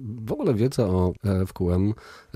W 0.00 0.32
ogóle 0.32 0.54
wiedza 0.54 0.86
o 0.86 1.12
FQM 1.46 1.94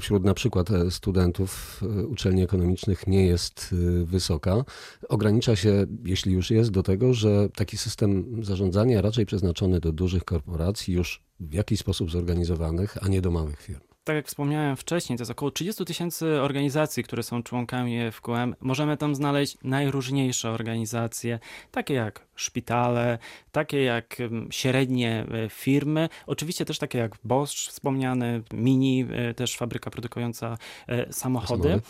wśród 0.00 0.24
na 0.24 0.34
przykład 0.34 0.68
studentów 0.90 1.80
uczelni 2.08 2.42
ekonomicznych 2.42 3.06
nie 3.06 3.26
jest 3.26 3.74
wysoka. 4.04 4.64
Ogranicza 5.08 5.56
się, 5.56 5.86
jeśli 6.04 6.32
już 6.32 6.50
jest, 6.50 6.70
do 6.70 6.82
tego, 6.82 7.14
że 7.14 7.48
taki 7.48 7.78
system 7.78 8.44
zarządzania 8.44 9.02
raczej 9.02 9.26
przeznaczony 9.26 9.80
do 9.80 9.92
dużych 9.92 10.24
korporacji, 10.24 10.94
już 10.94 11.22
w 11.40 11.52
jakiś 11.52 11.80
sposób 11.80 12.10
zorganizowanych, 12.10 13.04
a 13.04 13.08
nie 13.08 13.20
do 13.22 13.30
małych 13.30 13.60
firm 13.60 13.85
tak 14.06 14.16
jak 14.16 14.26
wspomniałem 14.26 14.76
wcześniej, 14.76 15.18
to 15.18 15.22
jest 15.22 15.30
około 15.30 15.50
30 15.50 15.84
tysięcy 15.84 16.40
organizacji, 16.40 17.02
które 17.02 17.22
są 17.22 17.42
członkami 17.42 18.10
FQM. 18.12 18.54
Możemy 18.60 18.96
tam 18.96 19.14
znaleźć 19.14 19.56
najróżniejsze 19.64 20.50
organizacje, 20.50 21.38
takie 21.70 21.94
jak 21.94 22.26
szpitale, 22.36 23.18
takie 23.52 23.82
jak 23.82 24.16
średnie 24.50 25.26
e, 25.44 25.48
firmy, 25.48 26.08
oczywiście 26.26 26.64
też 26.64 26.78
takie 26.78 26.98
jak 26.98 27.12
Bosch 27.24 27.52
wspomniany, 27.52 28.42
Mini, 28.52 29.06
e, 29.10 29.34
też 29.34 29.56
fabryka 29.56 29.90
produkująca 29.90 30.58
e, 30.88 31.12
samochody. 31.12 31.80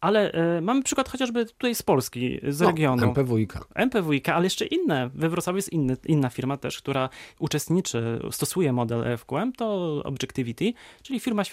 Ale 0.00 0.32
mamy 0.62 0.82
przykład 0.82 1.08
chociażby 1.08 1.46
tutaj 1.46 1.74
z 1.74 1.82
Polski, 1.82 2.40
z 2.48 2.60
no, 2.60 2.66
regionu. 2.66 3.06
MPWiK. 3.06 3.54
MPWiK, 3.74 4.28
ale 4.28 4.44
jeszcze 4.44 4.66
inne. 4.66 5.10
We 5.14 5.28
Wrocławiu 5.28 5.56
jest 5.56 5.72
inny, 5.72 5.96
inna 6.06 6.30
firma 6.30 6.56
też, 6.56 6.78
która 6.78 7.08
uczestniczy, 7.38 8.20
stosuje 8.30 8.72
model 8.72 9.18
FQM, 9.18 9.52
to 9.52 10.00
Objectivity, 10.04 10.72
czyli 11.02 11.20
firma 11.20 11.44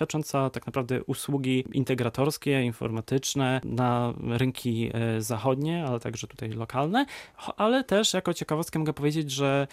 tak 0.49 0.65
naprawdę 0.65 1.03
usługi 1.03 1.65
integratorskie, 1.73 2.63
informatyczne 2.63 3.61
na 3.63 4.13
rynki 4.29 4.91
zachodnie, 5.19 5.85
ale 5.85 5.99
także 5.99 6.27
tutaj 6.27 6.49
lokalne, 6.49 7.05
ale 7.57 7.83
też 7.83 8.13
jako 8.13 8.33
ciekawostkę 8.33 8.79
mogę 8.79 8.93
powiedzieć, 8.93 9.31
że 9.31 9.67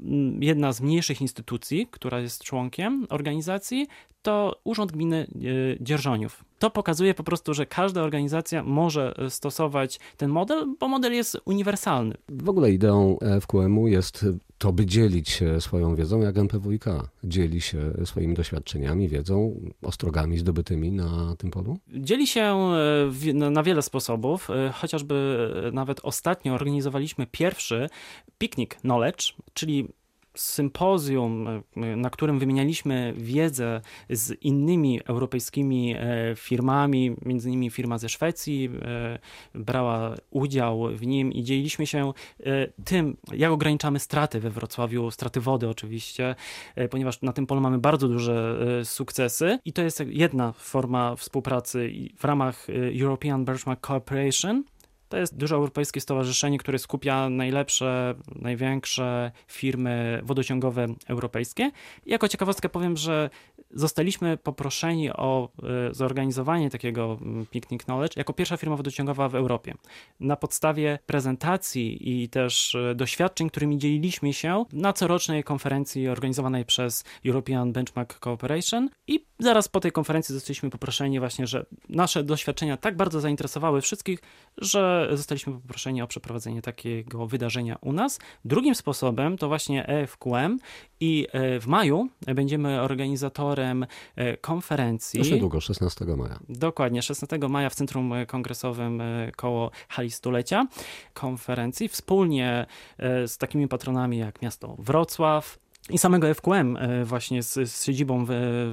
mm, 0.00 0.42
jedna 0.42 0.72
z 0.72 0.80
mniejszych 0.80 1.20
instytucji, 1.20 1.86
która 1.90 2.20
jest 2.20 2.44
członkiem 2.44 3.06
organizacji, 3.10 3.86
to 4.22 4.60
Urząd 4.64 4.92
Gminy 4.92 5.26
e, 5.26 5.84
Dzierżoniów. 5.84 6.44
To 6.62 6.70
pokazuje 6.70 7.14
po 7.14 7.24
prostu, 7.24 7.54
że 7.54 7.66
każda 7.66 8.02
organizacja 8.02 8.62
może 8.62 9.14
e, 9.18 9.30
stosować 9.30 10.00
ten 10.16 10.30
model, 10.30 10.74
bo 10.80 10.88
model 10.88 11.12
jest 11.12 11.40
uniwersalny. 11.44 12.14
W 12.28 12.48
ogóle 12.48 12.72
ideą 12.72 13.18
FQM-u 13.40 13.88
jest 13.88 14.26
to, 14.58 14.72
by 14.72 14.86
dzielić 14.86 15.30
się 15.30 15.60
swoją 15.60 15.94
wiedzą, 15.94 16.20
jak 16.20 16.38
MPWiK 16.38 16.84
dzieli 17.24 17.60
się 17.60 17.92
swoimi 18.04 18.34
doświadczeniami, 18.34 19.08
wiedzą, 19.08 19.60
ostrogami 19.82 20.38
zdobytymi 20.38 20.92
na 20.92 21.36
tym 21.38 21.50
polu? 21.50 21.78
Dzieli 21.88 22.26
się 22.26 22.42
e, 22.42 23.32
na 23.32 23.62
wiele 23.62 23.82
sposobów, 23.82 24.48
chociażby 24.74 25.48
nawet 25.72 26.00
ostatnio 26.02 26.54
organizowaliśmy 26.54 27.26
pierwszy 27.26 27.88
Picnic 28.38 28.70
Knowledge, 28.70 29.34
czyli 29.54 29.88
sympozjum, 30.34 31.48
e, 31.48 31.96
na 31.96 32.10
którym 32.10 32.38
wymienialiśmy 32.38 33.14
wiedzę 33.16 33.80
z 34.10 34.42
innymi 34.42 35.00
europejskimi 35.04 35.94
e, 35.94 35.98
firmami, 36.36 37.16
między 37.24 37.48
innymi 37.48 37.70
firma 37.70 37.98
ze 37.98 38.08
Szwecji 38.08 38.70
e, 38.82 39.18
brała 39.54 40.14
udział 40.30 40.88
w 40.88 41.06
nim 41.06 41.32
i 41.32 41.42
dzieliliśmy 41.42 41.86
się 41.86 42.12
tym, 42.84 43.16
jak 43.32 43.52
ograniczamy 43.52 43.98
straty 43.98 44.40
we 44.40 44.50
Wrocławiu, 44.50 45.10
straty 45.10 45.40
wody 45.40 45.68
oczywiście, 45.68 46.34
ponieważ 46.90 47.22
na 47.22 47.32
tym 47.32 47.46
polu 47.46 47.60
mamy 47.60 47.78
bardzo 47.78 48.08
duże 48.08 48.58
sukcesy 48.84 49.58
i 49.64 49.72
to 49.72 49.82
jest 49.82 50.02
jedna 50.06 50.52
forma 50.52 51.16
współpracy 51.16 51.92
w 52.18 52.24
ramach 52.24 52.66
European 53.00 53.44
Benchmark 53.44 53.80
Cooperation, 53.90 54.64
to 55.12 55.18
jest 55.18 55.36
duże 55.36 55.54
europejskie 55.54 56.00
stowarzyszenie, 56.00 56.58
które 56.58 56.78
skupia 56.78 57.30
najlepsze, 57.30 58.14
największe 58.34 59.32
firmy 59.46 60.20
wodociągowe 60.22 60.86
europejskie. 61.08 61.70
I 62.06 62.10
jako 62.10 62.28
ciekawostkę 62.28 62.68
powiem, 62.68 62.96
że 62.96 63.30
zostaliśmy 63.72 64.36
poproszeni 64.36 65.10
o 65.10 65.48
e, 65.90 65.94
zorganizowanie 65.94 66.70
takiego 66.70 67.18
mm, 67.22 67.46
Picnic 67.46 67.84
Knowledge 67.84 68.16
jako 68.16 68.32
pierwsza 68.32 68.56
firma 68.56 68.76
wodociągowa 68.76 69.28
w 69.28 69.34
Europie. 69.34 69.74
Na 70.20 70.36
podstawie 70.36 70.98
prezentacji 71.06 72.22
i 72.22 72.28
też 72.28 72.74
e, 72.74 72.94
doświadczeń, 72.94 73.50
którymi 73.50 73.78
dzieliliśmy 73.78 74.32
się 74.32 74.64
na 74.72 74.92
corocznej 74.92 75.44
konferencji 75.44 76.08
organizowanej 76.08 76.64
przez 76.64 77.04
European 77.26 77.72
Benchmark 77.72 78.18
Cooperation 78.26 78.88
i 79.06 79.24
zaraz 79.38 79.68
po 79.68 79.80
tej 79.80 79.92
konferencji 79.92 80.32
zostaliśmy 80.32 80.70
poproszeni 80.70 81.20
właśnie, 81.20 81.46
że 81.46 81.66
nasze 81.88 82.24
doświadczenia 82.24 82.76
tak 82.76 82.96
bardzo 82.96 83.20
zainteresowały 83.20 83.80
wszystkich, 83.80 84.18
że 84.58 85.08
zostaliśmy 85.12 85.52
poproszeni 85.52 86.02
o 86.02 86.06
przeprowadzenie 86.06 86.62
takiego 86.62 87.26
wydarzenia 87.26 87.76
u 87.80 87.92
nas. 87.92 88.18
Drugim 88.44 88.74
sposobem 88.74 89.38
to 89.38 89.48
właśnie 89.48 89.86
EFQM 89.86 90.58
i 91.02 91.26
e, 91.32 91.60
w 91.60 91.66
maju 91.66 92.08
będziemy 92.34 92.80
organizatorem 92.80 93.86
e, 94.16 94.36
konferencji. 94.36 95.18
Już 95.18 95.30
niedługo, 95.30 95.60
16 95.60 96.04
maja. 96.04 96.38
Dokładnie, 96.48 97.02
16 97.02 97.38
maja 97.48 97.70
w 97.70 97.74
Centrum 97.74 98.12
Kongresowym 98.26 99.00
e, 99.00 99.32
koło 99.36 99.70
hali 99.88 100.10
stulecia 100.10 100.66
konferencji 101.14 101.88
wspólnie 101.88 102.66
z 103.26 103.38
takimi 103.38 103.68
patronami 103.68 104.18
jak 104.18 104.42
miasto 104.42 104.76
Wrocław, 104.78 105.58
i 105.90 105.98
samego 105.98 106.34
FQM 106.34 106.78
właśnie 107.04 107.42
z, 107.42 107.70
z 107.70 107.84
siedzibą 107.84 108.24
w, 108.24 108.28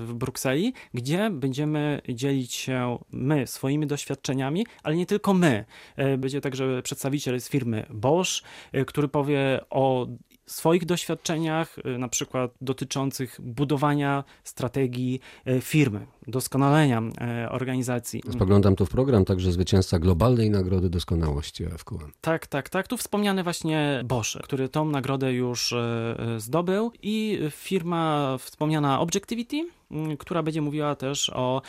w, 0.07 0.13
Brukseli, 0.13 0.73
gdzie 0.93 1.29
będziemy 1.29 2.01
dzielić 2.09 2.53
się 2.53 2.97
my 3.11 3.47
swoimi 3.47 3.87
doświadczeniami, 3.87 4.65
ale 4.83 4.95
nie 4.95 5.05
tylko 5.05 5.33
my. 5.33 5.65
Będzie 6.17 6.41
także 6.41 6.81
przedstawiciel 6.81 7.41
z 7.41 7.49
firmy 7.49 7.85
Bosch, 7.89 8.43
który 8.87 9.07
powie 9.07 9.59
o 9.69 10.07
swoich 10.51 10.85
doświadczeniach, 10.85 11.77
y, 11.77 11.97
na 11.97 12.07
przykład 12.07 12.51
dotyczących 12.61 13.41
budowania 13.41 14.23
strategii 14.43 15.19
y, 15.47 15.61
firmy, 15.61 16.07
doskonalenia 16.29 17.01
y, 17.45 17.49
organizacji. 17.49 18.21
Spoglądam 18.31 18.75
tu 18.75 18.85
w 18.85 18.89
program 18.89 19.25
także 19.25 19.51
zwycięzca 19.51 19.99
globalnej 19.99 20.49
nagrody 20.49 20.89
doskonałości 20.89 21.65
FQM. 21.65 22.11
Tak, 22.21 22.47
tak, 22.47 22.69
tak. 22.69 22.87
Tu 22.87 22.97
wspomniany 22.97 23.43
właśnie 23.43 24.03
Bosch, 24.05 24.41
który 24.43 24.69
tą 24.69 24.85
nagrodę 24.85 25.33
już 25.33 25.73
zdobył 26.37 26.91
i 27.01 27.39
firma 27.51 28.37
wspomniana 28.39 28.99
Objectivity, 28.99 29.69
która 30.19 30.43
będzie 30.43 30.61
mówiła 30.61 30.95
też 30.95 31.29
o 31.29 31.61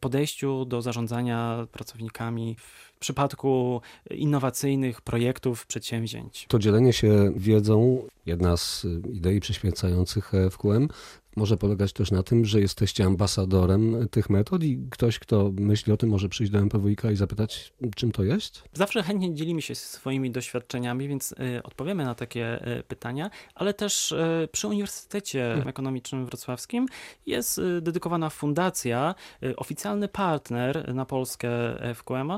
podejściu 0.00 0.64
do 0.64 0.82
zarządzania 0.82 1.66
pracownikami 1.72 2.56
w 2.96 2.98
przypadku 2.98 3.80
innowacyjnych 4.10 5.00
projektów, 5.00 5.66
przedsięwzięć. 5.66 6.46
To 6.48 6.58
dzielenie 6.58 6.92
się 6.92 7.32
wiedzą, 7.36 8.02
jedna 8.26 8.56
z 8.56 8.86
idei 9.12 9.40
przyświecających 9.40 10.32
FQM, 10.50 10.88
może 11.36 11.56
polegać 11.56 11.92
też 11.92 12.10
na 12.10 12.22
tym, 12.22 12.44
że 12.44 12.60
jesteście 12.60 13.04
ambasadorem 13.04 14.08
tych 14.08 14.30
metod 14.30 14.64
i 14.64 14.78
ktoś, 14.90 15.18
kto 15.18 15.52
myśli 15.60 15.92
o 15.92 15.96
tym, 15.96 16.10
może 16.10 16.28
przyjść 16.28 16.52
do 16.52 16.58
MPWiK 16.58 17.02
i 17.12 17.16
zapytać, 17.16 17.72
czym 17.96 18.12
to 18.12 18.24
jest? 18.24 18.62
Zawsze 18.72 19.02
chętnie 19.02 19.34
dzielimy 19.34 19.62
się 19.62 19.74
swoimi 19.74 20.30
doświadczeniami, 20.30 21.08
więc 21.08 21.32
y, 21.32 21.62
odpowiemy 21.62 22.04
na 22.04 22.14
takie 22.14 22.68
y, 22.78 22.82
pytania, 22.82 23.30
ale 23.54 23.74
też 23.74 24.12
y, 24.12 24.48
przy 24.52 24.68
Uniwersytecie 24.68 25.40
hmm. 25.40 25.68
Ekonomicznym 25.68 26.26
Wrocławskim 26.26 26.86
jest 27.26 27.60
dedykowana 27.80 28.30
fundacja, 28.30 29.14
oficjalny 29.56 30.08
partner 30.08 30.94
na 30.94 31.04
Polskę 31.04 31.48
FQM, 31.94 32.32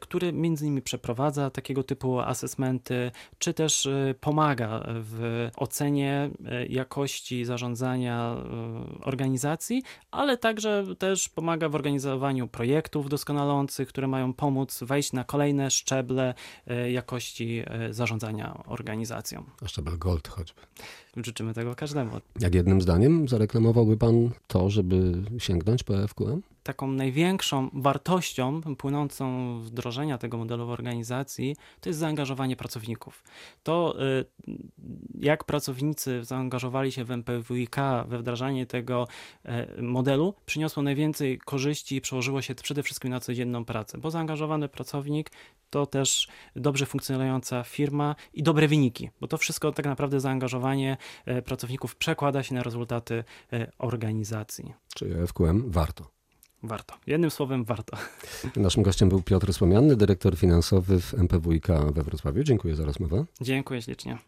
który 0.00 0.32
między 0.32 0.64
innymi 0.64 0.82
przeprowadza 0.82 1.50
takiego 1.50 1.82
typu 1.82 2.20
asesmenty, 2.20 3.10
czy 3.38 3.54
też 3.54 3.88
pomaga 4.20 4.84
w 4.86 5.48
ocenie 5.56 6.30
jakości 6.68 7.44
zarządzania 7.44 8.37
organizacji, 9.00 9.82
ale 10.10 10.36
także 10.36 10.84
też 10.98 11.28
pomaga 11.28 11.68
w 11.68 11.74
organizowaniu 11.74 12.48
projektów 12.48 13.08
doskonalących, 13.08 13.88
które 13.88 14.06
mają 14.06 14.32
pomóc 14.32 14.80
wejść 14.82 15.12
na 15.12 15.24
kolejne 15.24 15.70
szczeble 15.70 16.34
e, 16.66 16.90
jakości 16.90 17.62
e, 17.66 17.94
zarządzania 17.94 18.62
organizacją. 18.66 19.44
A 19.64 19.68
szczebel 19.68 19.98
gold 19.98 20.28
choćby. 20.28 20.60
Życzymy 21.16 21.54
tego 21.54 21.74
każdemu. 21.74 22.10
Jak 22.40 22.54
jednym 22.54 22.80
zdaniem 22.80 23.28
zareklamowałby 23.28 23.96
pan 23.96 24.30
to, 24.46 24.70
żeby 24.70 25.22
sięgnąć 25.38 25.82
po 25.82 26.08
FQM? 26.08 26.42
taką 26.68 26.86
największą 26.92 27.70
wartością 27.72 28.60
płynącą 28.78 29.58
wdrożenia 29.60 30.18
tego 30.18 30.38
modelu 30.38 30.66
w 30.66 30.70
organizacji 30.70 31.56
to 31.80 31.88
jest 31.88 31.98
zaangażowanie 31.98 32.56
pracowników. 32.56 33.24
To 33.62 33.96
jak 35.20 35.44
pracownicy 35.44 36.24
zaangażowali 36.24 36.92
się 36.92 37.04
w 37.04 37.10
MPWiK, 37.10 37.76
we 38.08 38.18
wdrażanie 38.28 38.66
tego 38.66 39.08
e, 39.44 39.82
modelu, 39.82 40.34
przyniosło 40.46 40.82
najwięcej 40.82 41.38
korzyści 41.38 41.96
i 41.96 42.00
przełożyło 42.00 42.42
się 42.42 42.54
przede 42.54 42.82
wszystkim 42.82 43.10
na 43.10 43.20
codzienną 43.20 43.64
pracę, 43.64 43.98
bo 43.98 44.10
zaangażowany 44.10 44.68
pracownik 44.68 45.30
to 45.70 45.86
też 45.86 46.28
dobrze 46.56 46.86
funkcjonująca 46.86 47.64
firma 47.64 48.16
i 48.34 48.42
dobre 48.42 48.68
wyniki, 48.68 49.10
bo 49.20 49.28
to 49.28 49.38
wszystko 49.38 49.72
tak 49.72 49.86
naprawdę 49.86 50.20
zaangażowanie 50.20 50.96
e, 51.26 51.42
pracowników 51.42 51.96
przekłada 51.96 52.42
się 52.42 52.54
na 52.54 52.62
rezultaty 52.62 53.24
e, 53.52 53.72
organizacji. 53.78 54.72
Czy 54.94 55.26
FQM 55.26 55.70
warto? 55.70 56.10
Warto. 56.62 56.94
Jednym 57.06 57.30
słowem 57.30 57.64
warto. 57.64 57.96
Naszym 58.56 58.82
gościem 58.82 59.08
był 59.08 59.22
Piotr 59.22 59.52
Słomianny, 59.52 59.96
dyrektor 59.96 60.36
finansowy 60.36 61.00
w 61.00 61.14
MPWiK 61.14 61.66
we 61.92 62.02
Wrocławiu. 62.02 62.42
Dziękuję 62.42 62.76
za 62.76 62.84
rozmowę. 62.84 63.24
Dziękuję 63.40 63.82
ślicznie. 63.82 64.18